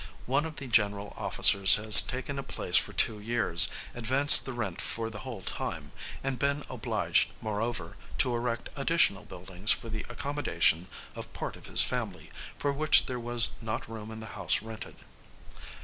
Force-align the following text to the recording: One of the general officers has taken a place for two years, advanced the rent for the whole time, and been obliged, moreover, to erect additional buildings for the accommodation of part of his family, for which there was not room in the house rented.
One 0.25 0.45
of 0.45 0.55
the 0.55 0.65
general 0.65 1.13
officers 1.15 1.75
has 1.75 2.01
taken 2.01 2.39
a 2.39 2.43
place 2.43 2.75
for 2.75 2.91
two 2.91 3.19
years, 3.19 3.67
advanced 3.93 4.45
the 4.47 4.51
rent 4.51 4.81
for 4.81 5.11
the 5.11 5.19
whole 5.19 5.43
time, 5.43 5.91
and 6.23 6.39
been 6.39 6.63
obliged, 6.71 7.29
moreover, 7.39 7.97
to 8.17 8.33
erect 8.33 8.69
additional 8.75 9.25
buildings 9.25 9.71
for 9.71 9.89
the 9.89 10.03
accommodation 10.09 10.87
of 11.13 11.31
part 11.33 11.55
of 11.55 11.67
his 11.67 11.83
family, 11.83 12.31
for 12.57 12.73
which 12.73 13.05
there 13.05 13.19
was 13.19 13.49
not 13.61 13.87
room 13.87 14.09
in 14.09 14.21
the 14.21 14.25
house 14.33 14.63
rented. 14.63 14.95